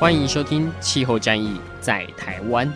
[0.00, 2.66] 欢迎收听《气候战役在台湾》。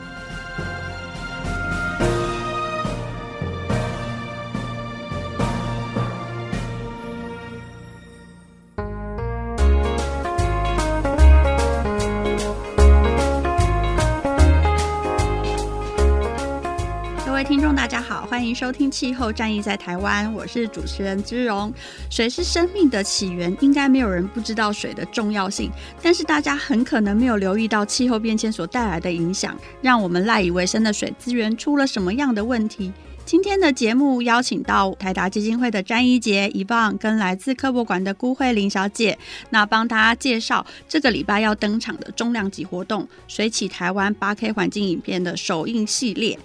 [18.64, 21.70] 收听《气候战役在台湾》，我是主持人之荣。
[22.08, 25.70] 水是生命的起源，应该没有人不知道水的重要性。
[26.00, 32.90] 但是大家很可能没有留意到气候变迁所带来的影响，让我们赖以为生的水资源出了什么样的问题。
[33.26, 39.18] 今天的节目邀请到台达基金会的詹怡杰、一棒，跟来自科博馆的辜慧玲小姐，
[39.50, 46.38] 那帮大家介绍这个礼拜要登场的重量级活动——水起台湾八 K 环境影片的首映系列。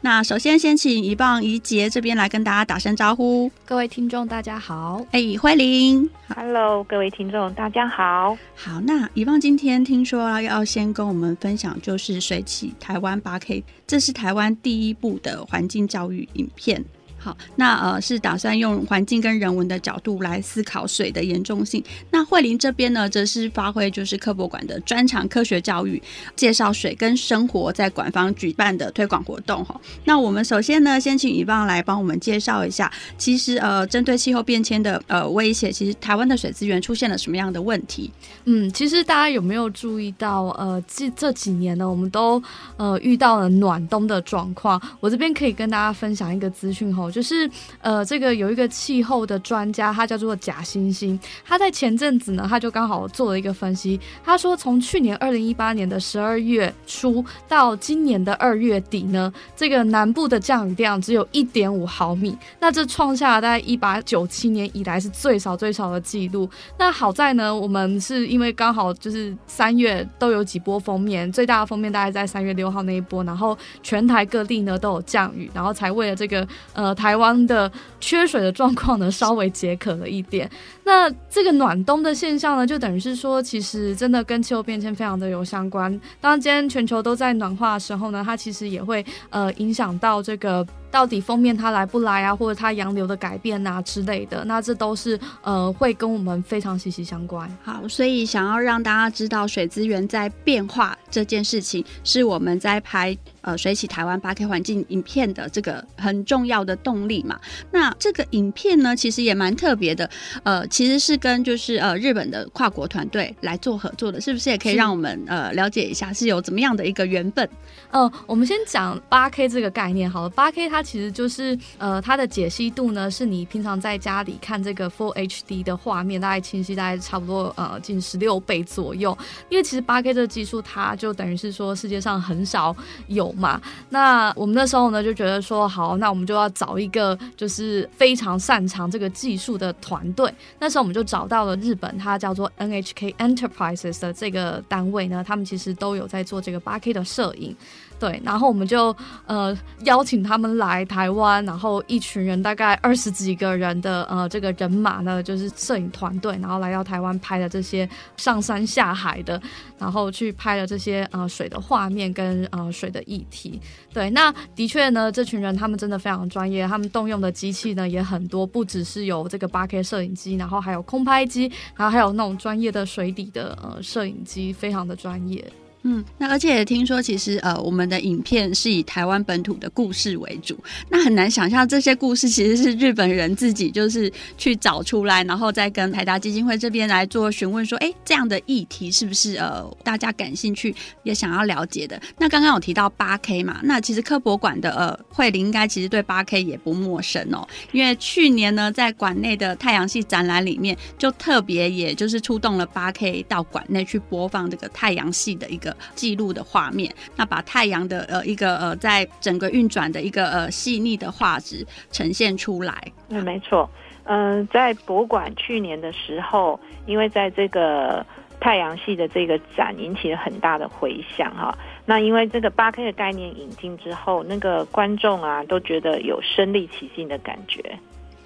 [0.00, 3.50] 那首先先请一棒、怡杰这边来跟大家打声招呼。
[3.64, 8.36] 各位听众大家好，哎、欸，慧玲，Hello，各位听众大家好。
[8.54, 16.84] 好，那一棒今天听说要先跟我们分享，就是水起台湾八 K，这是台湾第一部的环境教育影片。
[17.24, 21.82] 好，那呃是打算用环境跟人文的角度来思考水的严重性。
[22.10, 26.02] 那慧玲这边呢，则是发挥就是科博馆的专长科学教育，
[26.36, 29.80] 介绍水跟生活在馆方举办的推广活动哈。
[30.04, 38.10] 那我们首先呢，先请伊棒来帮我们介绍一下，其实呃针对气候变迁的呃威胁，其实台湾的水资源出现了什么样的问题？
[38.44, 42.42] 嗯，其实大家有没有注意到呃这这几年呢，我们都
[42.76, 44.78] 呃遇到了暖冬的状况。
[45.00, 47.10] 我这边可以跟大家分享一个资讯哈。
[47.14, 47.48] 就是
[47.80, 54.00] 呃，这个有一个气候的专家，他叫做贾星星，他在前阵子呢，他就刚好做了一个分析。
[54.24, 66.50] 他说，从去年二零一八年的十二月初到今年的二月底呢，这个南部的降雨量只有一点五毫米，那这创下了大概一八九七年以来是最少最少的记录。
[66.76, 76.92] 那好在呢，我们是因为刚好就是三月都有几波封面，最大的封面大概在三月六号那一波，然后全台各地呢都有降雨，然后才为了这个呃。
[76.94, 77.70] 台台湾的
[78.00, 80.50] 缺水的状况呢，稍微解渴了一点。
[80.84, 86.00] 那这个暖冬的现象呢，就等于是说，其实真的跟气候变迁非常的有相关。
[86.18, 90.66] 当今天全球都在暖化的时候呢，它其实也会呃影响到这个。
[90.94, 97.50] 到底封面它来不来啊，或者它洋流的改变啊之类的，那这都是呃会跟我们非常息息相关。
[97.64, 107.40] 好，所以想要让大家知道水资源在变化这件事情，是我们在拍呃水起台湾八 K 环境影片的这个很重要的动力嘛。
[107.72, 110.08] 那这个影片呢，其实也蛮特别的，
[110.44, 117.48] 呃，其实是跟就是呃日本的跨国团队来做合作的，是不是也可以让我们呃了解一下是有怎么样的一个缘分？
[117.90, 120.83] 呃，我们先讲八 K 这个概念好了八 K 它。
[120.84, 129.16] 其实就是呃，它的解析度呢，是你平常在家里看这个 Full HD 的画面，大概清晰大概差不多呃近十六倍左右。
[129.48, 132.76] 因为其实八 K 这个技术，它就等于是说世界上很少
[133.08, 133.60] 有嘛。
[133.88, 140.32] 那我们那时候呢就觉得说，好，那我们就要找一个就是非常擅长这个技术的团队。
[140.58, 147.56] 那时候我们就找到了日本，它叫做 NHK Enterprises 的这个单位呢，他们其实都有在做这个八 K 的摄影。
[147.98, 148.94] 对，然后我们就
[149.26, 159.40] 呃邀请他们来台湾，然后一群人大概二十几个人的呃这个人马呢，就是摄影团队，然后来到台湾拍的这些上山下海的，
[159.78, 163.60] 然后去拍了这些呃水的画面跟呃水的议题。
[163.92, 175.44] 对，那的确呢，这群人他们真的非常专业，他们动用的机器呢也很多，不只是有这个八 K 摄影机，然后还有空拍机，然后还有那种专业的水底的呃摄影机，非常的专业。
[175.86, 180.58] 嗯，那而且也听说，其实呃，我们的影片是以台湾本土的故事为主。
[180.88, 192.00] 那很难想象这些故事其实是日本人自己就是去找出来，然后再跟台达基金会这边来做询问，说，哎，这样的议题是不是呃大家感兴趣也想要了解的？
[192.16, 205.73] 那刚刚有提到八 K 嘛，那其实科博馆的呃慧玲应该其实对八 K 也不陌生哦，因为去年呢在馆内的太阳系展览里面，就特别也就是出动了八 K 到馆内去播放这个太阳系的一个。
[205.94, 212.74] 记录的画面，那把太阳的呃一个呃在整个运转的一个呃细腻的画质呈现出来。
[213.08, 213.68] 嗯，没错。
[214.06, 218.04] 嗯、在博物馆去年的时候，因为在这个
[218.38, 221.56] 太阳系的这个展引起了很大的回响哈。
[221.86, 227.62] 那因为这个八 K 的概念引进之后，那个观众啊都觉得有身临其境的感觉。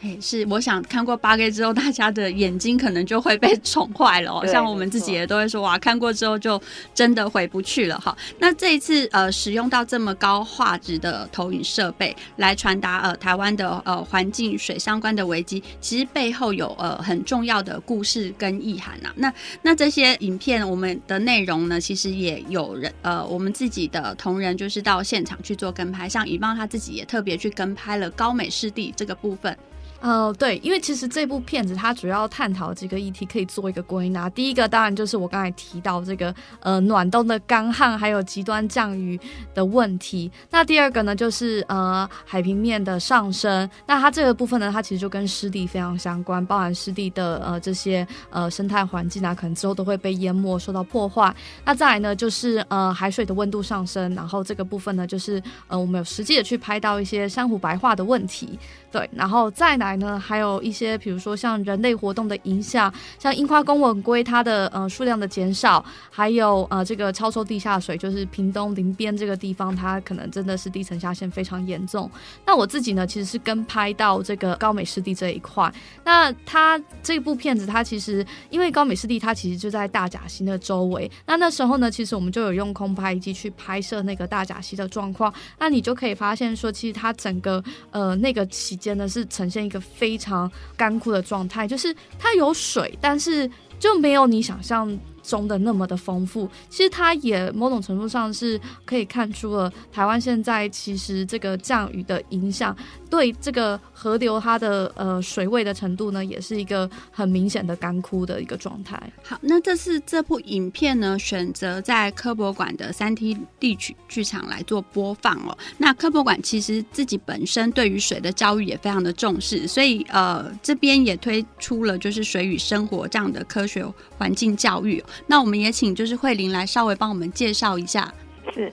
[0.00, 4.31] 哎，是，我想看过八 K 之后，大家的眼睛可能就会被宠坏了。
[4.31, 6.61] 哦像我们自己也都会说，哇，看过之后就
[6.95, 8.17] 真的回不去了哈。
[8.39, 19.12] 那这一次呃，使用到这么高画质的投影设备来传达呃台湾的呃环境水相关的危机，其实背后有呃很重要的故事跟意涵呐。
[19.17, 29.59] 那那这些影片我们的内容呢，其实也有人呃我们自己的同仁就是到现场去做跟拍，像以棒他自己也特别去跟拍了高美湿地这个部分。
[30.00, 34.31] 呃，对，因为其实这部片子它主要探讨几个议题，可以做一个归纳。
[34.31, 39.19] 第一个当然就是我刚才提到这个呃暖冬的干旱，还有极端降雨
[39.55, 40.31] 的问题。
[40.50, 43.69] 那第二个呢，就是呃海平面的上升。
[43.87, 51.35] 那它这个部分呢，它其实就跟湿地非常相关，包含湿地的呃这些呃生态环境啊，可能之后都会被淹没、受到破坏。
[51.65, 58.56] 那再来呢，就是呃海水的温度上升，然后这个部分呢，就是呃我们有实际的去拍到一些珊瑚白化的问题。
[58.90, 72.11] 对，然后再来呢，还有一些，比如说像人类活动的影响，像樱花公文龟它的呃数量的减少，还有呃这个超抽地下水，就是屏东林边这个地方，它可能真的是地层下陷非常严重。
[72.46, 75.70] 那我自己呢，其实是跟拍到这个高美湿地这一块。
[76.02, 94.98] 那它这部片子，它其实因为高美湿地它其实就在大甲溪的周围，那那时候呢，其实我们就有用空拍机去拍摄那个大甲溪的状况，那你就可以发现说，其实它整个呃那个起间呢是呈现一个非常干枯的状态，就是它有水，但是就没有你想象
[95.28, 96.48] 中的那么的丰富。
[96.70, 102.75] 其实它也某种程度上是可以看出了台湾现在其实这个降雨的影响。
[103.10, 109.00] 对这个河流，它的呃水位的程度呢，也是一个很明显的干枯的一个状态。
[109.22, 115.56] 好，那这次这部影片呢，选择在科博馆的三 T 地区剧场来做播放哦。
[115.78, 123.86] 那科博馆其实自己本身对于水的教育也非常的重视，所以呃这边也推出了就是水与生活这样的科学
[124.19, 125.02] 环境教育。
[125.26, 128.12] 那我们也请就是慧玲来稍微帮我们介绍一下。
[128.55, 128.73] 是。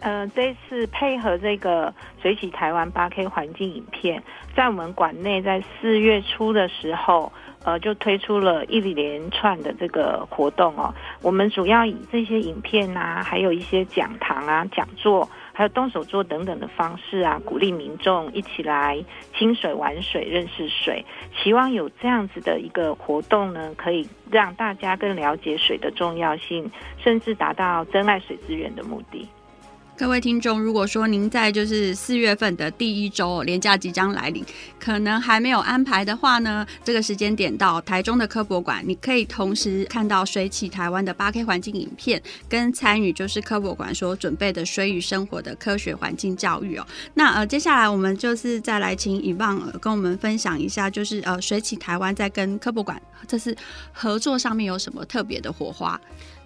[0.00, 1.92] 呃，这次配合这个
[2.22, 4.22] 水起台湾八 K 环境影片，
[4.54, 7.32] 在我们馆内在四月初的时候，
[7.64, 10.94] 呃，就推出了一连串的这个活动哦。
[11.20, 19.04] 我们主要以这些影片啊，还有一些讲堂啊、讲座，还有动手做等等的方式啊，鼓励民众一起来
[19.36, 21.04] 亲水、玩水、认识水。
[21.42, 26.70] 希望有这样子的一个活动呢，可以让大家更了解水的重要性，
[27.02, 29.28] 甚至达到珍爱水资源的目的。
[29.98, 34.44] 各位听众，如果说您在就是四月份的第一周连假即将来临，
[34.78, 46.86] 可能还没有安排的话呢，这个时间点到台中的科博馆，你可以同时看到水起台湾的八 K 环境影片，跟参与就是科博馆所准备的水与生活的科学环境教育哦。
[47.14, 53.56] 那呃，接下来我们就是再来请以棒跟我们分享一下，就是呃水起台湾在跟科博馆这次
[53.92, 56.00] 合作上面有什么特别的火花。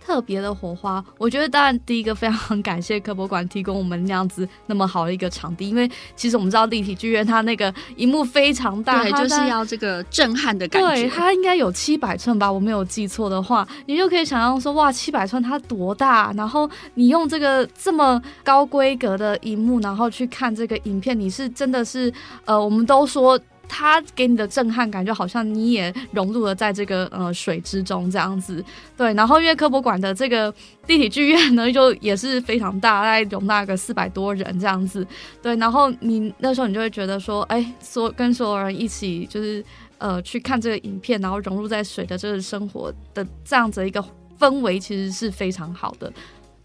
[0.05, 10.89] 特别的火花，我觉得当然第一个非常感谢科博馆提供我们那样子那么好的一个场地，因为其实我们知道立体剧院它那个荧幕非常大，对，就是要这个震撼的感觉。
[10.89, 16.33] 对，它应该有七百寸吧，我没有记错的话，你就可以想象说，哇，七百寸它多大？
[16.37, 22.13] 然后你用这个这么高规格的荧幕，然后去看这个影片，你是真的是
[22.45, 23.39] 呃，我们都说。
[23.75, 28.63] 它给你的震撼感，就好像你也融入了在这个呃水之中这样子，
[28.99, 29.15] 对。
[29.15, 30.53] 然后因为科博馆的这个
[30.89, 35.07] 立体剧院呢，就也是非常大，大概容纳个四百多人这样子，
[35.41, 35.57] 对。
[35.57, 39.65] 然后你那时候你就会觉得说，哎，所跟所有人一起就是
[39.97, 44.05] 呃去看这个影片，然后融入在水的这个生活的这样子一个
[44.39, 46.13] 氛围，其实是非常好的。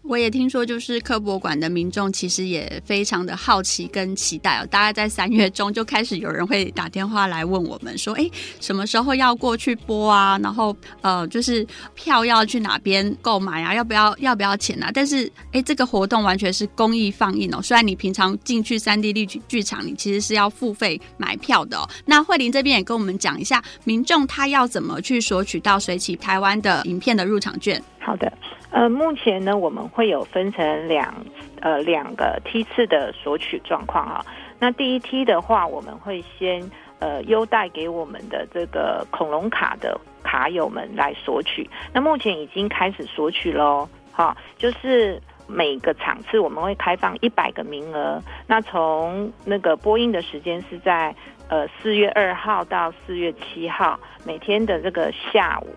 [0.08, 4.66] 我也听说，就是科博馆的民众其实也非常的好奇跟期待哦。
[4.70, 8.26] 大概在三月中就开始有人会打电话来问我们说：“哎，
[8.58, 10.38] 什么时候要过去播啊？
[10.42, 13.74] 然后呃，就是票要去哪边购买啊？
[13.74, 17.60] 要不要要不要钱啊？”但是哎，这个活动完全是公益放映哦。
[17.60, 21.86] 虽然你平常进去三 D 立体剧场，你其实是要付费买票的。
[22.06, 27.82] 那慧玲这边也跟我们讲一下，民众他要怎么去索取到水起台湾的影片的入场券？
[28.00, 28.32] 好的。
[28.70, 31.14] 呃，目前呢，我们会有分成两
[31.60, 34.24] 呃两个梯次的索取状况哈。
[34.58, 41.68] 那第一梯的话，我们会先呃优待给我们的这个恐龙卡的卡友们来索取。
[41.92, 48.20] 那目前已经开始索取喽，哈，就是每个场次我们会开放一百个名额。
[48.46, 51.14] 那从那个播音的时间是在
[51.48, 55.68] 呃四月二号到四月七号，每天的这个下午，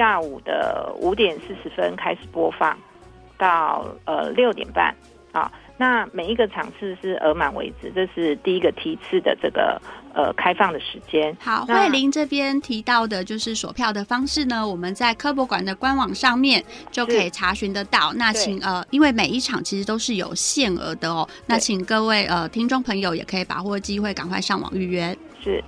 [0.00, 2.74] 下午的五点四十分开始播放，
[3.36, 4.96] 到呃六点半
[5.30, 5.52] 啊。
[5.76, 9.78] 那每一个场次是额满为止，这是第一个梯次的这个
[10.14, 11.36] 呃开放的时间。
[11.38, 18.10] 好，慧玲这边提到的就是锁票的方式呢，我们在科博馆的官网上面就可以查询得到。
[18.14, 25.14] 那请呃，因为每一场其实都是有限额的哦，那请各位呃听众朋友也可以把握机会，赶快上网预约。
[25.44, 25.62] 是。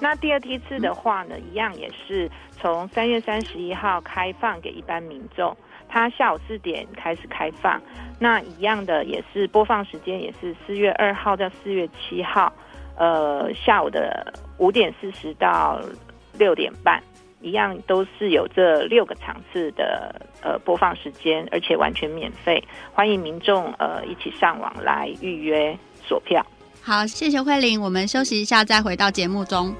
[0.00, 5.54] 那第二梯次的话呢，一样也是从三月三十一号开放给一般民众。
[5.88, 7.80] 它下午四点开始开放，
[8.18, 12.52] 那一样的也是播放时间也是四月二号到四月七号，
[12.96, 15.80] 呃，下午的五点四十到
[16.38, 17.02] 六点半，
[17.40, 22.62] 一样都是有这六个场次的呃播放时间，而且完全免费，
[22.94, 26.46] 欢迎民众呃一起上网来预约锁票。
[26.82, 29.74] 好，谢谢慧玲，我们休息一下再回到节目中。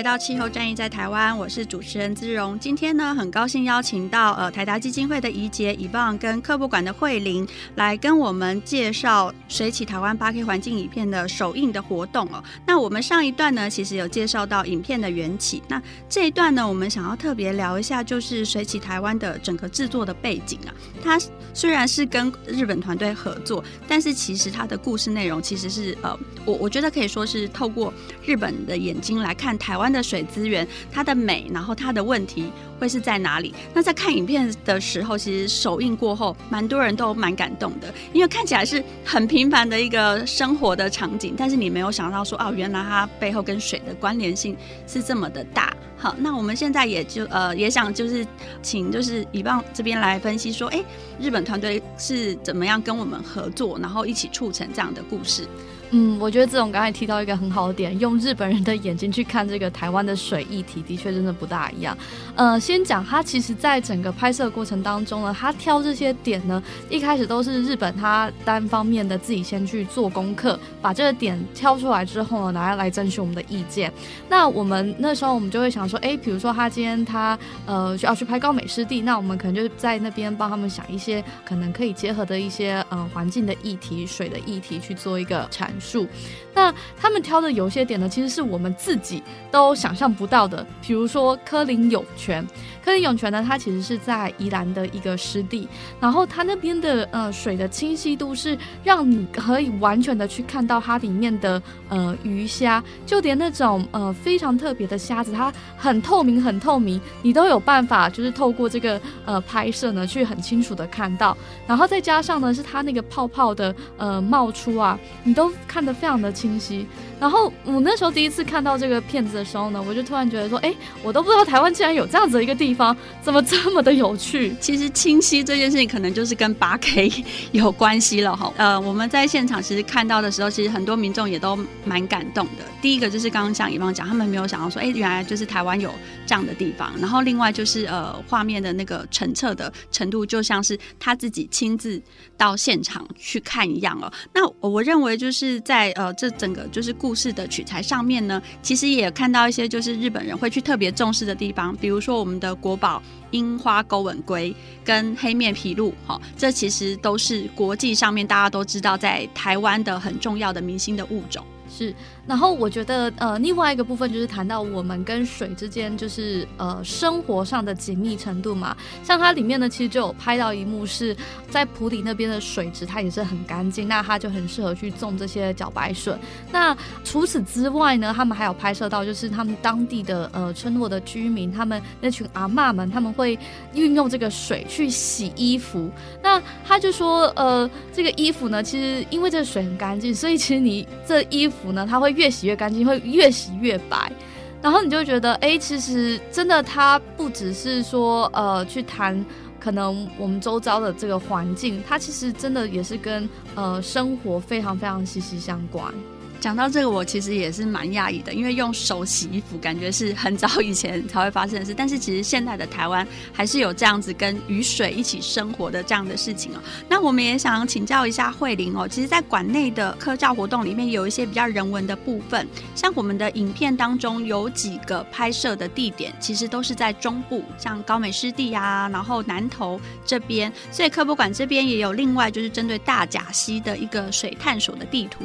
[0.00, 2.58] 回到气候战役在台湾，我是主持人姿荣。
[2.58, 12.42] 今天呢，很高兴邀请到呃台达基金会的怡洁以棒跟科博馆的慧玲来跟我们介绍水起台湾 8K 环境影片的首映的活动哦。
[12.64, 15.62] 那我们上一段呢，其实有介绍到影片的缘起。
[15.68, 20.72] 那这一段呢，我们想要特别聊一下，就是水起台湾的整个制作的背景啊。
[21.04, 21.20] 它
[21.52, 27.92] 虽然是跟日本团队合作，但是其实它的故事内容其实是呃，我我觉得可以说是透过
[28.24, 29.89] 日本的眼睛来看台湾。
[29.92, 33.54] 的水资源，它的美，然后它的问题会是在哪里？
[33.74, 44.56] 那在看影片的时候，其实首映过后，蛮多人都蛮感动的，因为看起来是很平凡的一个生活的场景，但是你没有想到说，哦，原来它背后跟水的关联性
[44.86, 45.74] 是这么的大。
[45.96, 48.26] 好，那我们现在也就呃也想就是
[48.62, 50.82] 请就是以棒这边来分析说，哎，
[51.20, 55.46] 日本团队是怎么样跟我们合作，然后一起促成这样的故事。
[55.92, 61.98] 嗯，我觉得这种刚才提到一个很好的点，用日本人的眼睛去看这个台湾的水议题，的确真的不大一样。
[62.36, 73.92] 呃，先讲他其实在整个拍摄过程当中呢，他挑这些点呢，一开始都是日本他单方面的自己先去做功课，把这个点挑出来之后呢，拿来征询我们的意见。
[74.28, 85.68] 那我们那时候我们就会想说，哎，比如说他今天他呃需要去拍高美湿地，那我们可能就在那边帮他们想一些可能可以结合的一些呃环境的议题、水的议题去做一个产。
[85.80, 86.06] 数，
[86.54, 90.64] 那他们挑的有些点呢，其实是我们自己都想象不到的。
[90.82, 92.46] 比如说柯林有权，
[92.84, 95.68] 科林涌泉呢，它其实是在宜兰的一个湿地，
[96.00, 111.36] 然后它那边的呃水的清晰度是让你可以完全的去看到它里面的呃鱼虾，就连那种呃非常特别的虾子，它很透明很透明，你都有办法就是透过这个呃拍摄呢，去很清楚的看到。
[111.66, 115.50] 然后再加上呢，是它那个泡泡的呃冒出啊，你都。
[115.66, 116.84] 看得非常的清晰，
[117.20, 124.52] 然后我那时候第一次看到这个片子的时候呢，我就突然觉得说，哎，我都不知道台湾竟然有这样子的一个地方，怎么这么的有趣？
[124.60, 127.12] 其实清晰这件事情可能就是跟八 K
[127.52, 128.52] 有关系了哈。
[128.58, 132.64] 呃，我们在现场其实看到的时候，其实很多民众也都蛮感动的。
[132.82, 135.90] 第一个就是刚刚像以方讲，他们没有想到说，哎，原来就是台湾有
[136.26, 136.92] 这样的地方。
[136.98, 142.00] 然后另外就是呃，画面的那个澄澈的程度，就像是他自己亲自
[142.36, 144.10] 到现场去看一样哦。
[144.34, 145.60] 那我认为就是。
[145.60, 153.02] 在呃，这整个就是故故事的取材上面呢，其实也看到一些就是日本人会去特别重视的地方，比如说我们的国宝
[153.32, 161.44] 樱花钩吻龟跟黑面琵鹭，哈、这其实都是国际上面大家都知道在台湾的很重要的明星的物种。
[161.68, 161.92] 是，
[162.26, 168.76] 然后我觉得呃，另外一个部分就是谈到我们跟水之间就是呃生活上的紧密程度嘛。
[169.02, 171.16] 像它里面呢，其实就有拍到一幕是
[171.48, 176.18] 在普里那边的水质，它也是很干净，那它就很适合去种这些茭白笋。
[176.52, 183.38] 那除此之外呢，他们还有拍摄到就是他们当地的呃村落的居民，他们那群阿嬷们，他们会
[183.74, 185.90] 运用这个水去洗衣服。
[186.22, 191.70] 那他就说呃，这个衣服呢，其实因为这个水很干净，所以其实你这衣服。
[191.70, 194.12] 呢，它会越洗越干净，会越洗越白，
[194.60, 199.24] 然后你就觉得，哎，其实真的，它不只是说，呃，去谈
[199.58, 205.90] 可能我们周遭的这个环境，它其实真的也是跟呃生活非常非常息息相关。
[206.40, 211.74] 讲到这个，我其实也是蛮讶异的，因为用手洗衣服，感觉是很早以前才会发生的事。
[211.74, 216.58] 但是其实现在的台湾还是有这样子跟雨水一起生活的这样的事情哦。
[216.88, 235.22] 那我们也想请教一下慧玲哦，其实，在馆内的科教活动里面，有一些比较人文的部分，像我们的影片当中有几个拍摄的地点，其实都是在中部，像高美湿地啊，然后南投这边，所以科博馆这边也有另外就是针对大甲溪的一个水探索的地图。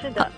[0.00, 0.32] 是的。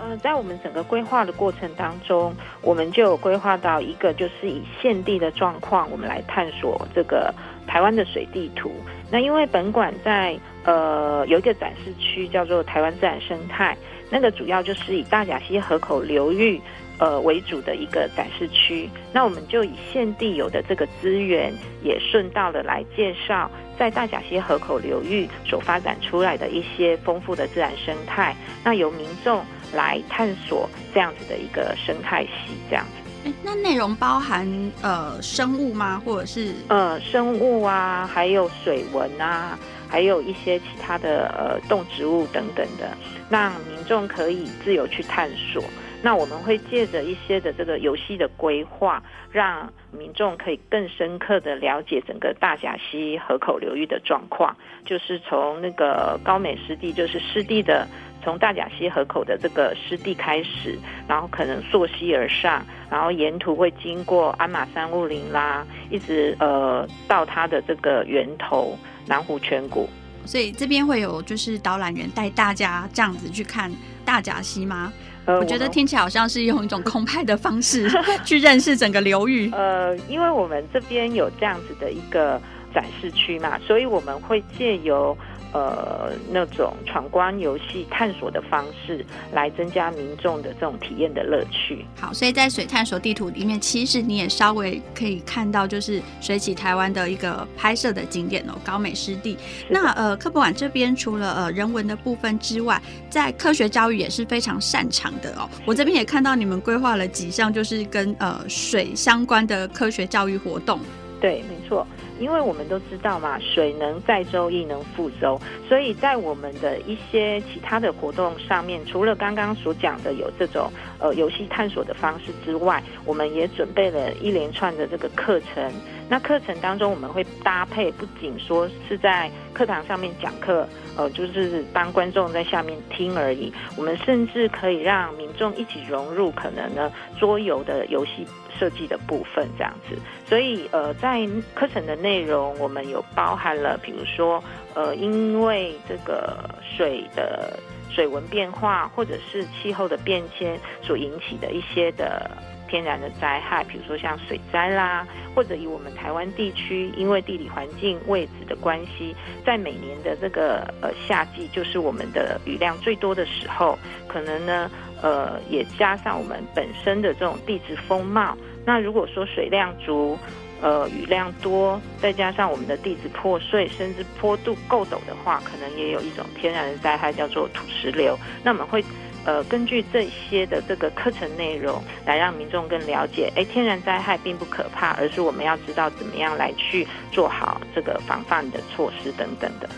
[0.00, 7.34] 嗯、呃，在我们整个规划的过程当中，我们就有规划到一个，就是以现地的状况，我们来探索这个
[7.66, 8.70] 台湾的水地图。
[9.10, 13.76] 那因为本馆在呃有一个展示区叫做台湾自然生态，
[14.10, 16.60] 那个主要就是以大甲溪河口流域
[16.98, 18.88] 呃为主的一个展示区。
[19.12, 21.52] 那我们就以现地有的这个资源，
[21.82, 28.36] 也顺道的来介绍在大甲溪河口流域所发展出来的一些丰富的自然生态。
[28.64, 29.44] 那由民众。
[29.74, 33.30] 来探索这样子的一个生态系，这样子。
[33.42, 34.48] 那内容包含
[34.80, 36.00] 呃生物吗？
[36.06, 42.96] 或者是呃生物啊，还有水文啊，还有一些其他的呃动植物等等的，
[43.28, 45.62] 让民众可以自由去探索。
[46.02, 57.86] 那我们会借着一些的这个游戏的规划，让民众可以更深刻的了解整个大甲溪河口流域的状况，就是从那个高美湿地，就是湿地的。
[58.20, 60.76] 从大甲溪河口的这个湿地开始，
[61.06, 68.76] 然后可能溯溪而上，然后沿途会经过鞍马山雾林啦，一直呃到它的这个源头
[69.06, 69.88] 南湖泉谷。
[70.26, 73.72] 所以这边会有就是导览员带大家这样子去看
[74.04, 74.92] 大甲溪吗？
[75.28, 77.88] 呃，我觉得听起来好像是用一种空拍的方式
[78.24, 79.50] 去认识整个流域。
[79.52, 82.40] 呃，因为我们这边有这样子的一个
[82.74, 85.16] 展示区嘛，所以我们会借由。
[85.52, 91.84] 呃，那种闯关游戏探索的方式，来增加民众的这种体验的乐趣。
[91.98, 99.38] 好，所以在水探索地图里面，其实你也稍微可以看到，就是水起台湾的一个拍摄的景点哦，高美湿地。
[99.70, 105.48] 那呃，科博馆这边除了呃人文的部分之外，在科学教育也是非常擅长的哦。
[105.64, 110.78] 我这边也看到你们规划了几项，就是跟呃水相关的科学教育活动。
[111.20, 111.84] 对，没错。
[112.18, 125.72] 因为我们都知道嘛，水能载舟亦能覆舟，所以在我们的一些其他的活动上面，除了刚刚所讲的有这种呃游戏探索的方式之外，我们也准备了一连串的这个课程。
[126.10, 138.26] 那课程当中，我们会搭配，不仅说是在课堂上面讲课，呃，就是当观众在下面听而已，我们甚至可以让民众一起融入可能呢桌游的游戏。
[138.58, 139.96] 设计的部分这样子，
[140.28, 144.42] 所以呃，在课程的内内容，我们有包含了，比如说
[144.74, 147.58] 呃，因为这个水的
[147.90, 152.30] 水文变化，或者是气候的变迁所引起的一些的
[152.66, 164.70] 天然的灾害，比如说像水灾啦，或者以我们台湾地区，因为地理环境位置的关系，在每年的这个呃夏季，就是我们的雨量最多的时候，可能呢。
[165.00, 170.18] 呃，也加上我们本身的这种地质风貌，那如果说水量足，
[170.60, 178.18] 呃，雨量多，再加上我们的地质破碎，甚至坡度够陡的话，可能也有一种天然的灾害叫做土石流。
[178.42, 178.84] 那我们会
[179.24, 189.68] 呃根据这些的这个课程内容，来让民众更了解，哎，天然灾害并不可怕，而是我们要知道怎么样来去做好这个防范的措施等等的。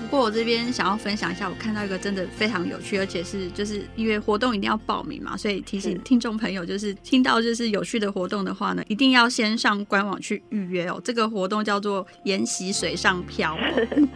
[0.00, 11.00] 不过我这边想要分享一下，我看到一个真的非常有趣，而且是就是因为活动一定要报名嘛，所以提醒听众朋友，就是听到就是有趣的活动的话呢，一定要先上官网去预约哦。
[11.04, 13.56] 这个活动叫做“研习水上漂”，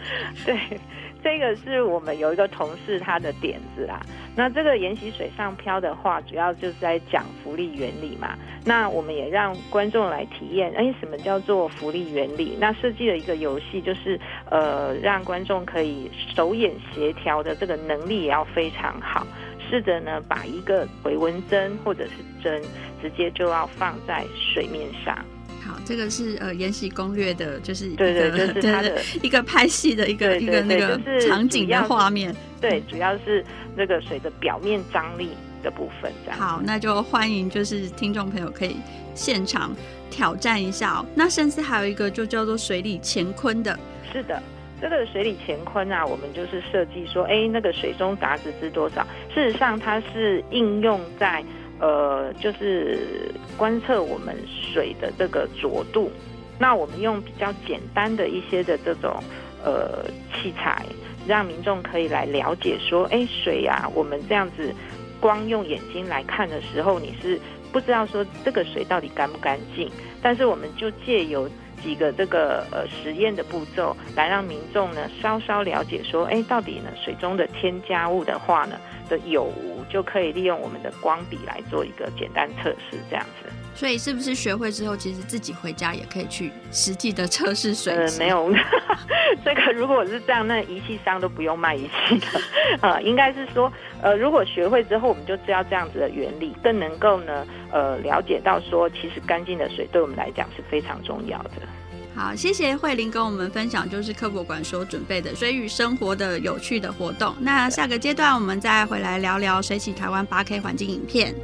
[0.45, 0.81] 对。
[1.25, 3.99] 这个是我们有一个同事他的点子啦。
[4.37, 8.37] 那这个研习水上漂的话，主要就是在讲浮力原理嘛。
[8.63, 12.57] 那我们也让观众来体验，哎，什么叫做浮力原理？
[12.61, 19.27] 那设计了一个游戏，就是呃，让观众可以手眼协调的这个能力也要非常好。
[19.71, 22.63] 试着呢，把一个回纹针或者是针，
[23.01, 25.17] 直接就要放在水面上。
[25.75, 32.35] 好，这个是呃《延禧攻略》的，就是一个对对，就是它的 一个拍戏的一个一个那个场景的画面。
[32.61, 33.45] 对，主要是
[33.77, 35.31] 那个水的表面张力
[35.65, 36.13] 的部分。
[36.25, 36.39] 这样。
[36.39, 38.77] 好，那就欢迎就是听众朋友可以
[39.15, 39.75] 现场
[40.11, 41.07] 挑战一下哦。
[41.15, 43.77] 那甚至还有一个就叫做水里乾坤的。
[44.13, 44.41] 是的，
[44.81, 49.05] 这个水里乾坤啊，我们就是设计说，哎，那个水中杂质是多少？
[49.35, 51.45] 事实上，它是应用在。
[51.81, 56.11] 呃，就是观测我们水的这个浊度，
[56.59, 59.23] 那我们用比较简单的一些的这种
[59.65, 60.85] 呃器材，
[61.27, 64.75] 让民众可以来了解说，哎，水呀、啊，我们这样子
[65.21, 67.41] 光用眼睛来看的时候，你是
[67.73, 69.91] 不知道说这个水到底干不干净。
[70.23, 71.49] 但是我们就借由
[71.85, 83.54] 几个这个呃实验的步骤，来让民众呢稍稍了解说，哎，到底呢水中的添加物的话呢的有无，就可以利用我们的光笔来做一个简单测试，这样子。
[83.75, 88.01] 所以是不是学会之后，其实自己回家也可以去实际的测试水质？
[88.01, 88.53] 呃，没有，
[89.45, 92.27] 这个如果是这样，那仪器商都不用卖仪器的。
[92.81, 101.51] 呃，应该是说，呃，如果学会之后，我们就知道这样子的原理，更能够呢，呃，了解到说，其实干净的水对我们来讲是非常重要的。
[102.15, 107.35] 好，谢谢慧玲跟我们分享，就是科博馆所准备的水与生活的有趣的活动。
[107.41, 111.35] 那下个阶段，我们再回来聊聊水洗台湾八 K 环境影片。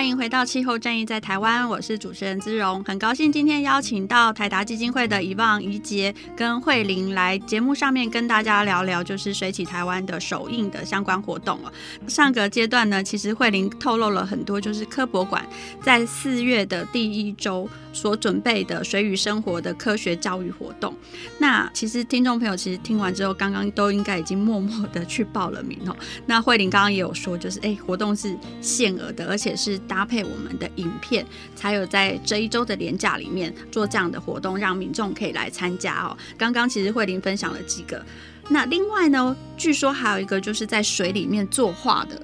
[0.00, 0.09] I.
[0.20, 11.72] 回到气候战役在台湾，我是主持人姿荣，很高兴今天邀请到台达基金会的遗忘、宜洁跟慧玲来节目上面跟大家聊聊，就是水起台湾的首映的相关活动哦。
[12.06, 15.42] 上个阶段呢，其实慧玲透露了很多，就是科博馆
[15.82, 20.94] 在四月的第一周所准备的水与生活的科学教育活动。
[21.38, 25.96] 那其实听众朋友其实听完之后，刚刚都应该已经默默的去报了名哦。
[26.26, 29.80] 那慧玲刚刚也有说，就是哎，活动是限额的，而且是。
[29.88, 36.16] 搭配我们的影片，才有在这一周的连假里面做这样的活动，让民众可以来参加哦。
[36.36, 38.04] 刚刚其实慧玲分享了几个，
[38.48, 42.20] 那另外呢，据说还有一个就是在水里面作画的。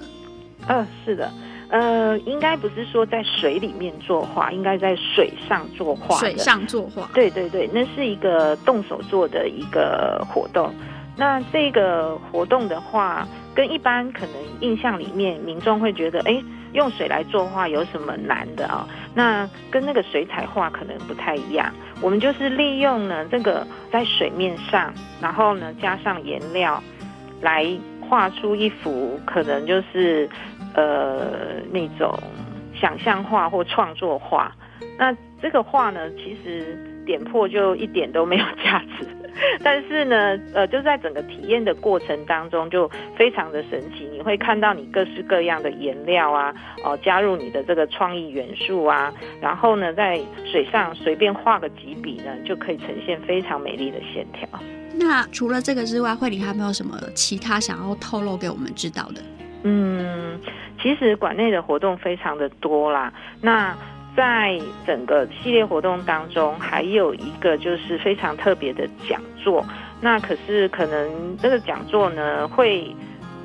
[0.67, 1.33] 嗯、呃，是的，
[1.69, 6.19] 呃，应该不是说在水里面作画，应该在水上作画。
[6.19, 10.75] 水上作画，对对对，那是一个动手做的一个活动。
[11.17, 16.41] 那这个活动的话，跟一般可能印象里面民众会觉得，哎。
[16.73, 18.87] 用水来作画有什么难的啊？
[19.15, 21.73] 那跟那个水彩画可能不太一样。
[22.03, 24.93] 我们就是利用呢这个在水面上，
[25.23, 26.83] 然后呢加上颜料，
[27.41, 27.67] 来
[28.07, 30.29] 画出一幅可能就是
[30.75, 32.19] 呃那种
[32.79, 34.53] 想象画或创作画。
[34.99, 39.07] 那这个画呢，其实点破就一点都没有价值。
[39.63, 44.09] 但是呢，呃，就在整个体验的过程当中，就非常的神奇。
[44.13, 50.21] 你会看到你各式各样的颜料啊，哦、呃，加入你的这个创意元素啊，然后呢，在
[50.51, 54.49] 水上随便画个几笔呢，就可以呈现非常美丽的线条。
[54.99, 59.21] 那除了这个之外，慧玲还没有什么其他想要透露给我们知道的？
[59.65, 60.41] 嗯，
[60.81, 63.13] 其实馆内的活动非常的多啦。
[63.43, 63.77] 那
[64.17, 69.65] 在整个系列活动当中，还有一个就是非常特别的讲座。
[70.01, 72.95] 那可是可能这个讲座呢，会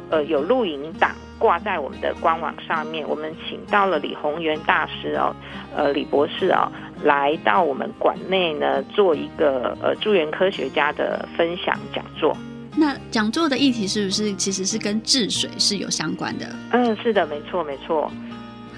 [0.09, 3.07] 呃有录影档挂在我们的官网上面。
[3.07, 5.35] 我们请到了李宏源大师哦，
[5.75, 6.71] 呃李博士哦，
[7.03, 12.35] 来到我们馆内呢，做一个呃助缘科学家的分享讲座。
[12.77, 16.45] 那讲座的议题是不是其实是跟治水是有相关的？
[16.71, 18.09] 嗯，是的，没错，没错。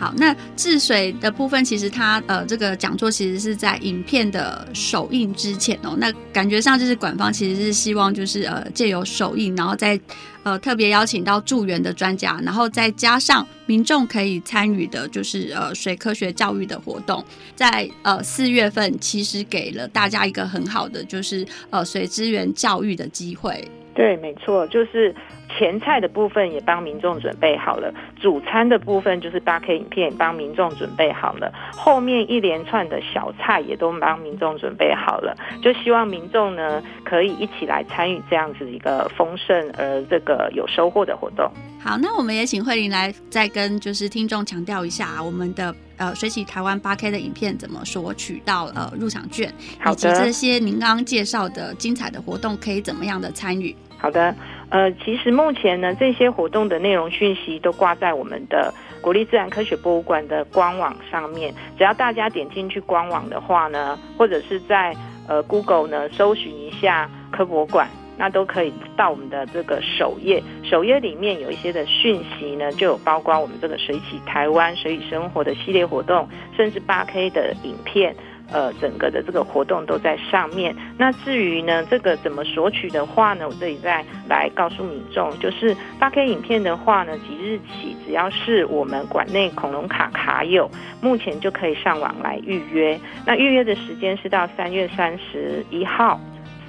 [0.03, 5.95] 好，那治水的部分，其实它呃，这个讲座其实是在影片的首映之前哦。
[5.97, 9.97] 那感觉上就是馆方其实是希望就是呃，借由首映，然后再
[10.43, 17.23] 呃特别邀请到助援的专家，然后再加上民众可以参与的，就是呃水科学教育的活动，
[17.55, 23.65] 在呃四月份其实给了大家一个很好的就是呃水资源教育的机会。
[23.95, 25.15] 对，没错，就是。
[25.57, 41.51] 前菜的部分也帮民众准备好了，主餐的部分就是八 K 影片也帮民众准备好了，后面一连串的小菜也都帮民众准备好了，就希望民众呢可以一起来参与这样子一个丰盛而这个有收获的活动。
[41.79, 49.53] 好，那我们也请慧玲来再跟就是听众强调一下我们的呃水洗台湾八 K 的影片怎么索取到呃入场券，
[49.91, 53.75] 以及这些您刚刚介绍的精彩的活动可以怎么样的参与？
[54.03, 54.35] 好的。
[54.69, 61.53] 呃，其实目前呢，这些活动的内容讯息都挂在我们的国立自然科学博物馆的官网上面。
[61.77, 64.93] 只要大家点进去官网的话呢，或者是在
[65.27, 67.87] 呃 Google 呢搜寻一下科博馆，
[68.17, 78.13] 那都可以到我们的这个首页，首页里面有一些的讯息呢，就有包括我们这个水起台湾水与生活的系列活动，甚至八 K 的影片。
[78.53, 80.75] 呃，整个的这个活动都在上面。
[80.95, 90.69] 那至于呢，这个怎么索取的话呢，我这里再来告诉民众，就是八 K 影片的话呢，即日起只要是我们馆内恐龙卡卡友，
[91.01, 92.99] 目前就可以上网来预约。
[93.25, 96.19] 那预约的时间是到三月三十一号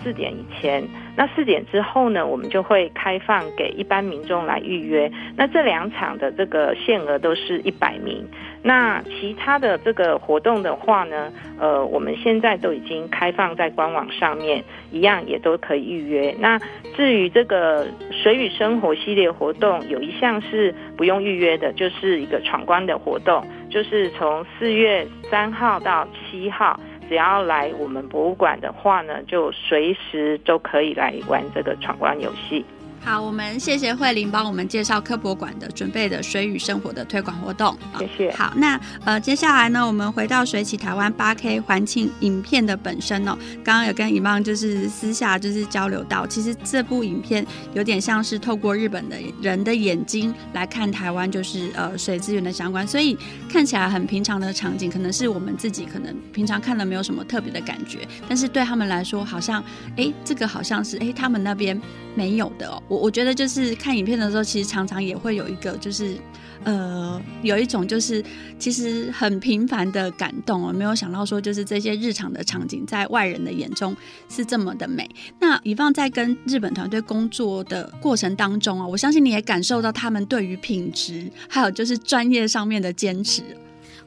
[0.03, 0.83] 四点以前。
[1.17, 5.09] 那四点之后呢，我们就会开放给一般民众来预约。
[5.37, 8.27] 那这两场的这个限额都是一百名。
[8.67, 16.35] 那其他的这个活动的话呢，呃，我们现在都已经开放在官网上面，一样也都可以预约。
[16.41, 16.59] 那
[16.97, 26.81] 至于这个水与生活系列活动，有一项是不用预约的，就是一个闯关的活动，就是从四月三号到七号。
[27.07, 32.65] 只要来我们博物馆的话呢，就随时都可以来玩这个闯关游戏。
[33.05, 37.77] 好，我们谢谢慧玲帮我们介绍科博馆的准备的水与生活的推广活动。
[37.99, 38.33] 谢谢。
[38.33, 43.37] 好，那呃接下来呢，我们回到水起台湾八 K 环境影片的本身哦。
[43.63, 53.19] 刚刚有跟 Yvonne 就是私下就是交流到，其实这部影片有点像是透过日本的人的眼睛来看台湾，就是呃水资源的相关，所以
[53.51, 59.63] 看起来很平常的场景，可能是我们自己可能平常看了没有什么特别的感觉，但是对他们来说，好像
[59.99, 61.79] 哎这个好像是哎他们那边
[62.15, 62.83] 没有的哦。
[62.95, 66.17] 我我觉得就是看影片的时候，其实常常也会有一个，就是
[66.63, 68.25] 呃，有一种就是
[68.59, 70.73] 其实很平凡的感动哦。
[70.73, 73.95] 没有想到说，就是这些日常的场景，在外人的眼中
[74.29, 75.09] 是这么的美。
[75.41, 83.43] 那 Yvonne 在跟日本团队工作的过程当中啊，我相信你也感受到他们对于品质还有就是专业上面的坚持。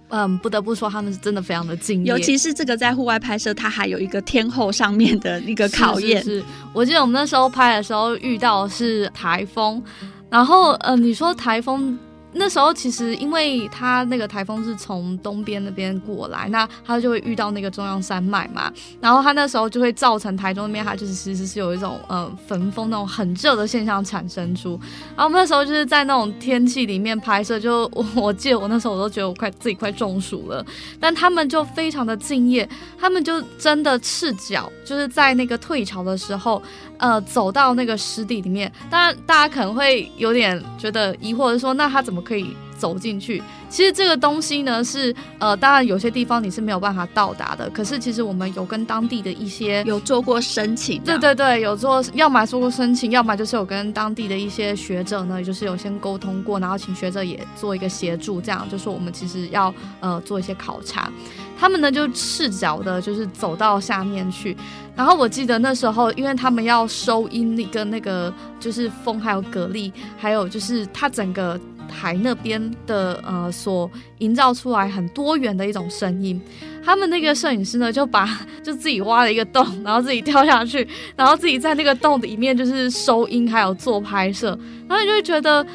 [0.09, 6.23] 嗯，不得不说他们是真的非常的敬业，尤其是这个在户外拍摄，它还有一个天候上面的一个考验。
[6.23, 9.83] 是，是，是，我记得我们那时候拍的时候遇到的是台风，
[10.29, 11.97] 然后呃，你说台风。
[12.33, 24.79] 那时候其实，因为它那个台风是从东边那边过来，那它就会遇到那个中央山脉嘛，然后它那时候就会造成台中那边，它就是其实是有一种呃焚风那种很热的现象产生出。
[25.15, 30.63] 然后那时候就是在那种天气里面拍摄，就我我记得我那时候我都觉得我快自己快中暑了，
[30.99, 32.67] 但他们就非常的敬业，
[32.99, 36.61] 他们就真的赤脚，就是在那个退潮的时候，
[36.97, 38.71] 呃，走到那个湿地里面。
[38.89, 43.41] 当然，大家可能会有点觉得疑惑就说，那他怎么可以走进去？
[43.69, 47.69] 其实这个东西呢，是呃，当然有些地方你是没有办法到达的。
[47.71, 61.11] 可是其实我们有跟当地的一些有做过申请，对对对，有做，要么做过申请，要么就是有跟当地的一些学者呢，就是有先沟通过，然后请学者也做一个协助，这样就说我们其实要呃做一些考察。
[61.59, 64.55] 他们呢就赤脚的，就是走到下面去。
[64.95, 76.39] 然后我记得那时候，因为他们要收音那个那个，就是风还有蛤蜊，还有就是它整个台那边的呃所营造出来很多元的一种声音。
[76.83, 84.57] 他们那个摄影师呢就把就自己挖了一个洞，然后自己跳下去，然后自己在那个洞里面就是收音还有做拍摄。
[84.87, 85.65] 然后你就会觉得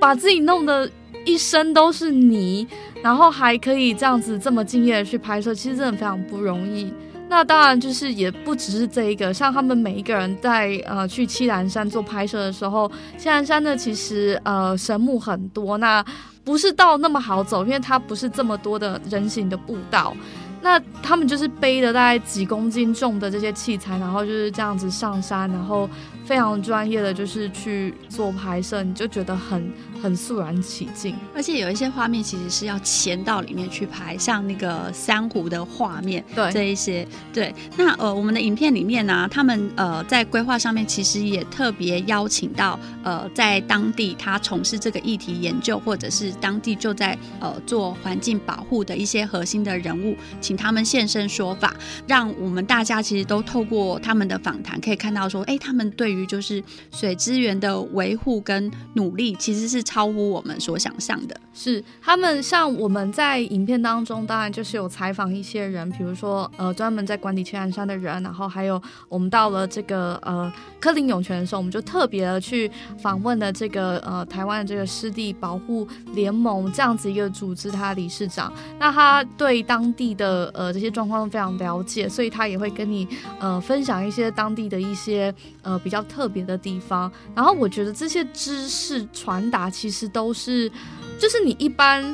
[0.00, 0.90] 把自己弄得
[1.24, 2.66] 一身都是泥。
[3.02, 6.92] 然后还可以这样子这么敬业的去拍摄，其实真的非常不容易。
[7.30, 16.04] 那当然就是也不只是这一个，像他们每一个人在呃去七兰山做拍摄的时候，七兰山呢其实呃神木很多，那
[16.42, 20.12] 不是道那么好走，因为它不是这么多的人行的步道。
[20.60, 25.88] 那他们就是背着大概几公斤重的这些器材，然后就是这样子上山，然后
[26.30, 31.12] 非常专业的就是去做拍摄，你就觉得很很肃然起敬。
[31.34, 37.52] 而且有一些画面其实是要潜到里面去拍，像那个珊瑚的画面，对这一些，对。
[37.76, 50.16] 那呃，我们的影片里面呢、啊，他们呃在规划上面其实也特别邀请到呃在当地他从事这个议题研究，或者是当地就在呃做环境保护的一些核心的人物。
[50.40, 51.74] 请他们现身说法，
[52.06, 61.38] 让我们大家其实都透过他们的访谈，可以看到说，哎，他们对于就是水资源的维护跟努力，其实是超乎我们所想象的。
[61.52, 80.50] 是他们像我们在影片当中，当然就是有采访一些人，比如说呃专门在管理七兰山的人，然后还有我们到了这个呃科林涌泉的时候，我们就特别的去访问了这个呃台湾的这个湿地保护联盟这样子一个组织，他的理事长，那他对当地的。
[80.54, 83.06] 呃，这些状况非常了解，所以他也会跟你
[83.38, 87.10] 呃分享一些当地的一些呃比较特别的地方。
[87.34, 90.70] 然后我觉得这些知识传达其实都是，
[91.18, 92.04] 就是你一般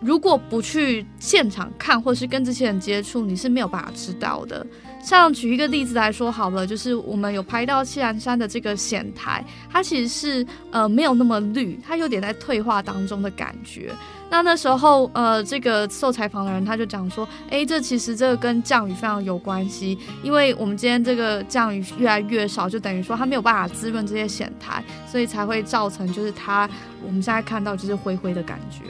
[0.00, 4.64] 如果不去现场看，或是跟这些人接触，你是没有办法知道的。
[5.02, 13.92] 像举一个例子来说好了，就是我们有拍到七兰山的这个藓苔，它其实是呃没有那么绿，它有点在退化当中的感觉。
[14.30, 26.70] 那那时候，呃，这个受采访的人他就讲说，哎，这其实这个跟降雨非常有关系，因为我们今天这个降雨越来越少，就等于说它没有办法滋润这些藓苔，所以才会造成就是它
[27.04, 28.84] 我们现在看到就是灰灰的感觉。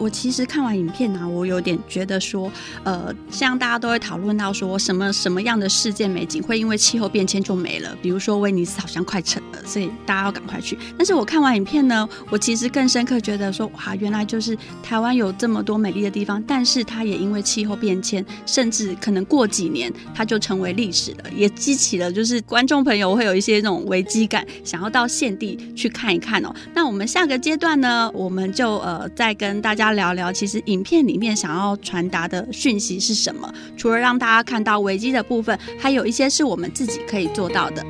[0.00, 2.50] 我其实看完影片呢、我有点觉得说，
[2.84, 7.94] 呃，像大家都会讨论到说，什么什么样的世界美景会因为气候变迁就没了？
[8.00, 10.78] 比如说威尼斯好像快沉了，所以大家要赶快去。
[10.96, 26.54] 但是我看完影片呢，我其实更深刻觉得说，哇，原来就是台湾有这么多美丽的地方，但是它也因为气候变迁，甚至可能过几年它就成为历史了，也激起了就是观众朋友会有一些那种危机感，想要到现地去看一看哦。
[26.72, 29.89] 那我们下个阶段呢，我们就呃再跟大家。
[29.92, 33.52] 聊聊，其实影片里面想要传达的讯息是什么？
[33.76, 37.84] 除了让大家看到危机的部分，还有一些是我们自己可以做到的。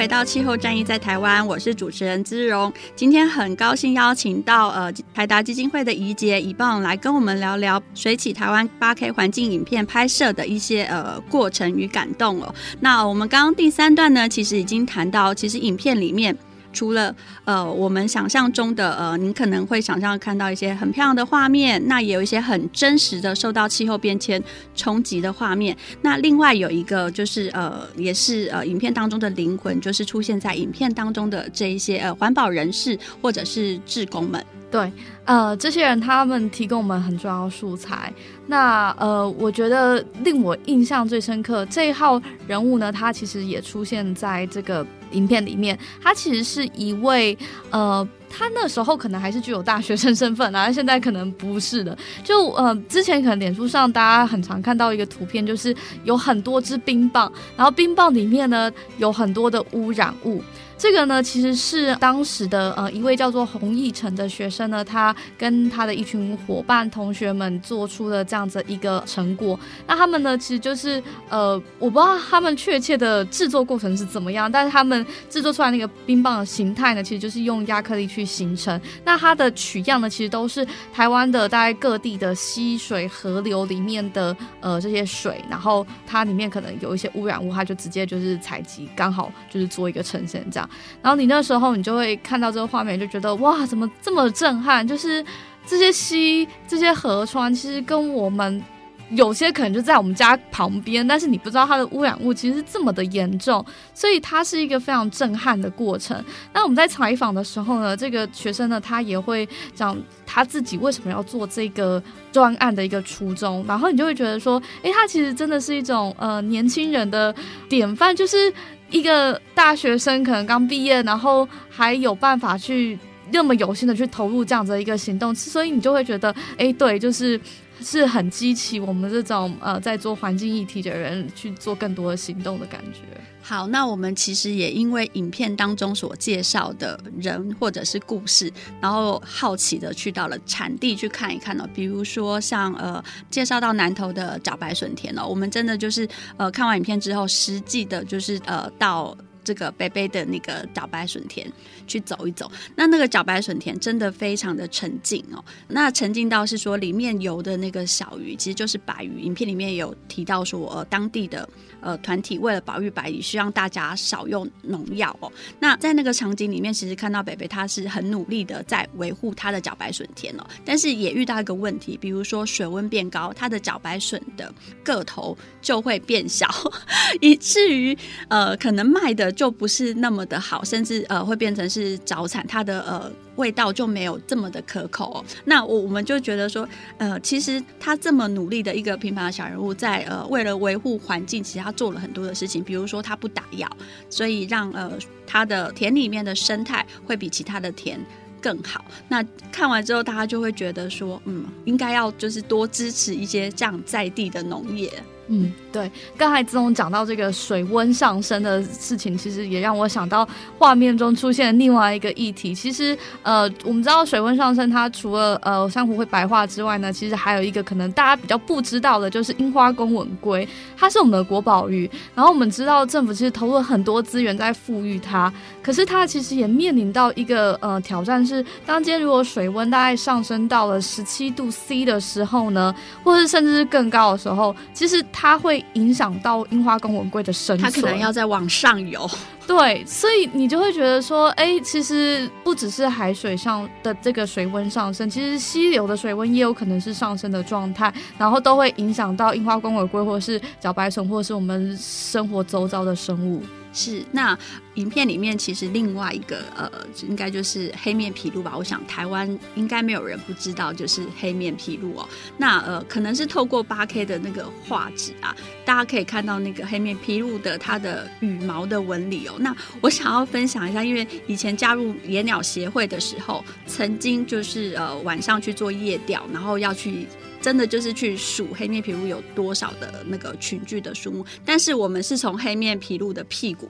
[0.00, 2.72] 回到气候战役在台湾，我是主持人姿荣。
[2.96, 12.54] 今天很高兴邀请到呃台达基金会的怡杰怡棒来跟我们聊聊水起台湾八 K 环境影片拍摄的一些呃过程与感动哦。
[12.80, 16.34] 那我们刚刚第三段呢，其实已经谈到，其实影片里面。
[16.72, 24.42] 除了呃，我们想象中的呃，您可能会想象看到一些很漂亮的画面，那也有一些很真实的受到气候变迁
[24.74, 25.76] 冲击的画面。
[26.02, 34.44] 那另外有一个就是呃，也是呃，影片当中的灵魂，就是出现在影片当中的这一些呃，环保人士或者是志工们。
[34.70, 34.92] 对，
[35.24, 38.12] 呃，这些人他们提供我们很重要素材。
[38.46, 45.76] 那呃，我觉得令我印象最深刻这一号人物呢，他其实也出现在这个影片里面。
[46.00, 47.36] 他其实是一位
[47.70, 51.96] 呃，他那时候可能还是具有大学生身份啊， 现在可能不是的。
[52.22, 60.42] 就呃，之前可能脸书上大家很常看到一个图片，就是有很多支冰棒，然后冰棒里面呢有很多的污染物。
[60.78, 69.60] 这个呢，其实是当时的呃一位叫做洪义成的学生呢，他跟他的一群伙伴同学们做出了这样子一个成果。
[69.86, 78.78] 那他们呢，其实就是呃，我不知道他们确切的制作过程是怎么样，但是他们制作出来那个冰棒的形态呢，其实就是用亚克力去去形成。
[79.04, 90.68] 那它的取样呢，其实都是台湾的大概各地的溪水、河流里面的呃这些水，然后它里面可能有一些污染物，它就直接就是采集，刚好就是做一个呈现这样。
[91.02, 94.86] 然后你那时候你就会看到这个画面，就觉得哇，怎么这么震撼？
[94.86, 95.24] 就是
[95.66, 98.62] 这些溪、这些河川，其实跟我们
[99.10, 106.24] 有些可能就在我们家旁边，但是你不知道它的污染物其实是这么的严重，所以它是一个非常震撼的过程。
[106.52, 117.34] 那我们在采访的时候呢，这个学生呢，他也会讲他自己为什么要做这个专案的一个初衷，然后你就会觉得说，诶，他其实真的是一种呃年轻人的
[117.68, 118.52] 典范，就是。
[118.92, 122.98] 一个大学生可能刚毕业，然后还有办法去
[123.32, 127.40] 那么有心的去投入这样子的一个行动，所以你就会觉得，哎，对，就是
[127.80, 133.00] 是很激起我们这种呃在做环境议题的人去做更多的行动的感觉。
[133.42, 141.64] 好，那我们其实也因为影片当中所介绍的人或者是故事，然后好奇的去到了产地去看一看哦。
[141.74, 151.50] 比如说像呃介绍到南投的茭白笋田哦，我们真的就是呃看完影片之后，实际的就是呃到这个北北的那个茭白笋田
[151.90, 152.50] 去走一走。
[152.76, 159.20] 那那个茭白笋田真的非常的沉静哦，那沉静到是说里面游的那个小鱼其实就是白鱼。
[159.20, 161.48] 影片里面有提到说，呃，当地的
[161.80, 165.30] 呃团体为了保育白鱼，希望大家少用农药哦。
[165.58, 174.52] 那在那个场景里面，其实看到北北他是很努力的在维护他的茭白笋田哦，但是也遇到一个问题，比如说水温变高，他的茭白笋的
[174.84, 176.48] 个头就会变小，
[177.20, 177.96] 以至于
[178.28, 185.24] 呃可能卖的就不是那么的好，甚至呃会变成是是早产，它的呃味道就没有这么的可口。
[185.44, 186.68] 那我我们就觉得说，
[186.98, 193.68] 呃，其实他这么努力的一个平凡的小人物在，在呃为了维护环境，其实他做了很多的事情，比如说他不打药，
[194.08, 194.92] 所以让呃
[195.26, 197.98] 他的田里面的生态会比其他的田
[198.40, 198.84] 更好。
[199.08, 204.92] 那看完之后，大家就会觉得说，嗯，应该要就是多支持一些这样在地的农业。
[205.32, 210.28] 嗯，对，刚才姿蓉讲到这个水温上升的事情，其实也让我想到
[210.58, 212.52] 画面中出现另外一个议题。
[212.52, 221.88] 其实，呃，我们知道水温上升，它除了呃珊瑚会白化之外呢，其实还有一个可能大家比较不知道的，就是樱花公吻龟，它是我们的国宝鱼。
[222.12, 232.74] 然后我们知道政府其实投入了很多资源在复育它，可是它其实也面临到一个呃挑战是，当今天如果水温大概上升到了十七度 C 的时候呢，
[233.04, 239.08] 或者是甚至是更高的时候，其实它会影响到樱花公文龟的生存，它可能要再往上游。
[239.46, 253.42] 对，所以你就会觉得说，哎，其实不只是海水上的这个水温上升，其实溪流的水温也有可能是上升的状态，然后都会影响到樱花公文龟，或是小白虫，或是我们生活周遭的生物。
[253.72, 254.36] 是，那
[254.74, 256.70] 影片里面其实另外一个呃，
[257.08, 258.54] 应该就是黑面琵鹭吧。
[258.56, 262.08] 我想台湾应该没有人不知道，就是黑面琵鹭哦。
[262.36, 269.34] 那呃，可能是透过八 K 的那个画质啊，大家可以看到那个黑面琵鹭的它的羽毛的纹理哦。
[269.38, 277.06] 那我想要分享一下，因为以前加入野鸟协会的时候，曾经就是呃晚上去做夜钓，然后要去。
[277.40, 283.68] 真的就是去数黑面琵鹭有多少的那个群聚的数目，但是我们是从黑面琵鹭的屁股。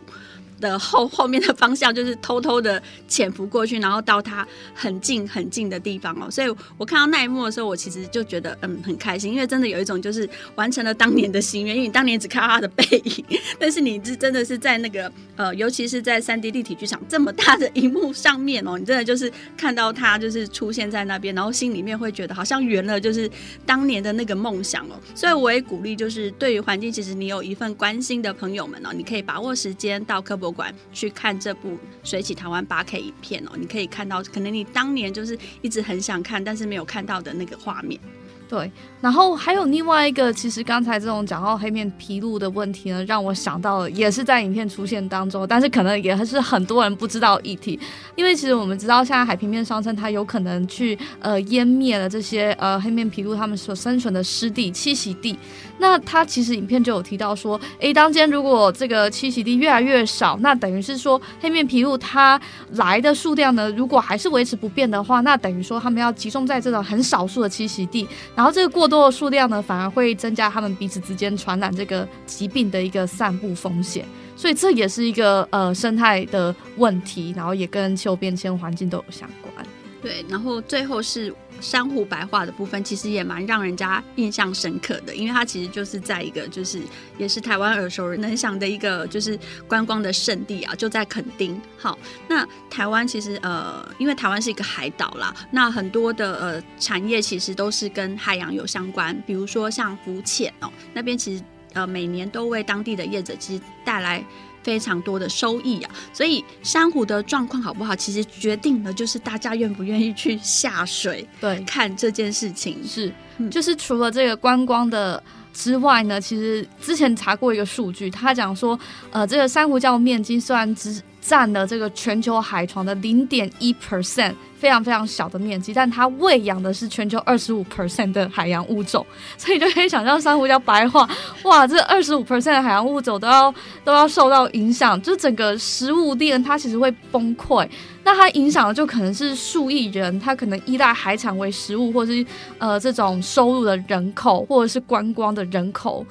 [0.61, 6.31] 的后后面的方向就是偷偷的潜伏过去，然后到他很近很近的地方哦。
[6.31, 11.75] 所以我看到那一幕的时候，我其实就觉得嗯很开心，因为真的有一种就是完成了当年的心愿。
[11.75, 13.25] 因为你当年只看到他的背影，
[13.59, 23.31] 但是你是真的是在那个呃，尤其是在三 D 立体剧场这么大的荧幕上面哦，你真的就是看到他就是出现在那边，然后心里面会觉得好像圆了就是
[23.65, 25.01] 当年的那个梦想哦。
[25.15, 31.71] 所以我也鼓励就是对于环境，其实你有一份关心的朋友们哦，你可以把握时间到科博馆去看这部
[32.03, 38.01] 《水起台湾》八 K 影片哦，你可以看到可能你当年就是一直很想看，但是没有看到的那个画面。
[38.49, 38.71] 对，
[39.01, 47.81] 然后还有另外一个，其实刚才这种讲到黑面琵鹭的问题呢，让我想到，也是在影片出现当中，但是可能也是很多人不知道议题，
[48.15, 55.39] 因为其实我们知道，现在海平面上升，它有可能去呃淹灭了这些呃黑面琵鹭它们所生存的湿地栖息地。
[55.79, 62.39] 那它其实影片就有提到说，诶，当间如果这个栖息地越来越少，那等于是说黑面琵鹭它
[62.73, 68.07] 来的数量呢，如果还是维持不变的话，那等于说它们要集中在这种很少数的栖息地。
[68.35, 74.05] 然后这个过多的数量呢，反而会增加他们彼此之间传染这个疾病的一个散布风险，
[74.37, 79.65] 所以这也是一个呃生态的问题，然后也跟气候变迁环境都有相关。
[80.03, 86.81] 对，然后最后是珊瑚白化的部分，其实也蛮让人家印象深刻的，因为它其实就是在一个就是
[87.19, 89.39] 也是台湾耳熟能详的一个就是
[89.69, 91.61] 观光的圣地啊，就在垦丁。
[91.77, 91.99] 好，
[92.29, 101.43] 那台湾其实呃，因为台湾是一个海岛啦，那很多的呃产业其实都是跟海洋有相关，比如说像浮潜哦，那边其实
[101.75, 104.25] 呃每年都为当地的业者其实带来。
[104.63, 112.79] 非常多的收益啊，所以珊瑚的状况好不好，其实决定了就是大家愿不愿意去下水，对，看这件事情。
[112.87, 113.13] 是，
[113.51, 118.79] 就是除了这个观光的之外呢，其实之前查过一个数据，他讲说，
[119.11, 124.35] 呃，这个珊瑚礁面积虽然只占了这个全球海床的零点一 percent。
[124.61, 129.07] 非常非常小的面积，但它喂养的是全球二十五 percent 的海洋物种，
[129.39, 131.09] 所以就可以想象珊瑚礁白化，
[131.45, 137.67] 哇，这二十五 percent 的海洋物种都要都要受到影响，就整个食物链它其实会崩溃。
[138.05, 142.23] 那它影响的就可能是数亿人，他可能依赖海产为食物，或是
[142.59, 146.05] 呃这种收入的人口，或者是观光的人口。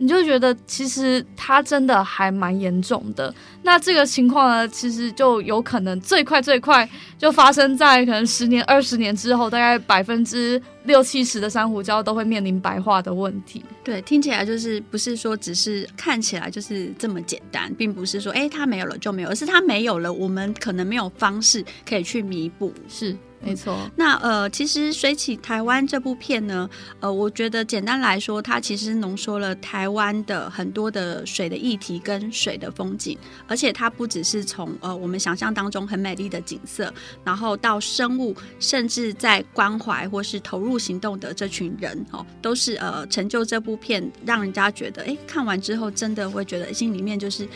[0.00, 3.32] 你就觉得其实它真的还蛮严重的。
[3.62, 6.88] 那这个情况呢，其实就有可能最快最快
[7.18, 13.64] 就发生在可能十年、二十年之后，大概百分之六七十的珊瑚礁都会面临白化的问题。
[13.84, 22.74] 对，听起来就是不是说只是看起来就是这么简单，并不是说哎它没有了就没有，而是它没有了，我们可能没有方式可以去弥补。
[22.88, 23.16] 是。
[23.42, 26.68] 没错，那呃，其实《水起台湾》这部片呢，
[27.00, 33.16] 呃，我觉得简单来说，它其实浓缩了台湾的很多的水的议题跟水的风景，
[33.48, 36.92] 而且它不只是从呃我们想象当中很美丽的景色，
[37.24, 47.46] 然后到生物，甚至在关怀或是投入行动的这群人哦，都是呃成就这部片，让人家觉得哎，看完之后真的会觉得心里面就是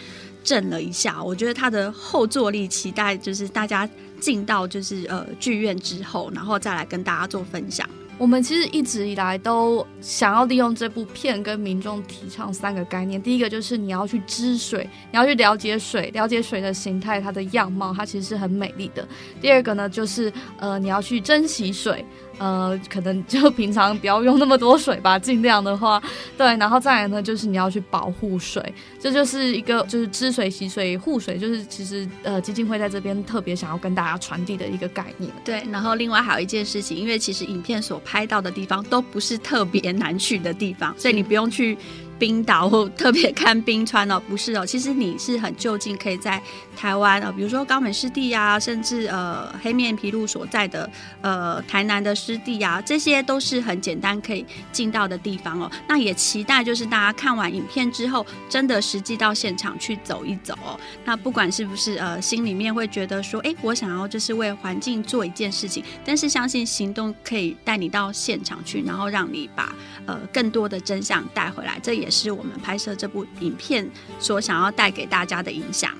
[0.45, 1.21] 震了一下。
[1.21, 3.89] 我觉得它的后坐力，期待就是大家。
[4.21, 7.87] 进到就是呃剧院之后，然后再来跟大家做分享。
[8.17, 13.21] 我们其实一直以来都想要利用这部片跟民众提倡三个概念。
[13.21, 19.07] 第一个就是你要去知水，你要去了解水，了解水的形态、它的样貌，它其实是很美丽的。
[19.43, 22.03] 第二个呢，就是呃你要去珍惜水。
[22.39, 26.03] 呃，可能就平常不要用那么多水吧，尽量的话，
[26.37, 28.63] 对，然后再来呢，就是你要去保护水，
[29.01, 35.31] 这就是一个就是知水、洗水、护水，就是其实呃基金会在这边特别想要跟大家传递的一个概念。
[35.45, 41.77] 对，然后另外还有一件事情，因为其实影片所拍到的地方都不是特别难去的地方，所以你不用去。
[42.19, 46.41] 冰岛或特别看冰川哦，不是哦，其实你是很就近，可以在
[46.77, 50.89] 台湾啊，比如说高美湿地呀，甚至呃黑面琵鹭所在的
[51.21, 55.71] 呃台南的湿地呀，这些都是很简单可以进到的地方哦。
[55.89, 60.79] 那也期待就是大家看完影片之后，真的实际到现场去走一走哦。
[61.05, 69.75] 那不管是不是呃心里面会觉得说，哎，我想要就是为环境做一件事情，但是相信行动可以带你到现场去，然后让你把
[70.07, 71.79] 呃更多的真相带回来。
[71.83, 72.04] 这也。
[72.05, 73.89] 也是我们拍摄这部影片
[74.19, 75.91] 所想要带给大家的影响。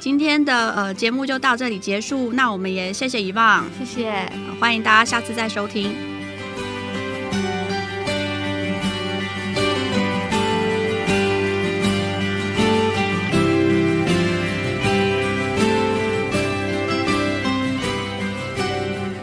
[0.00, 5.94] 今天的呃节目就到这里结束，那我们也谢谢遗忘，谢谢，欢迎大家下次再收听。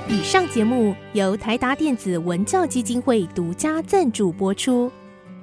[0.08, 4.92] 以上节目由台达电子文教基金会独家赞助播出。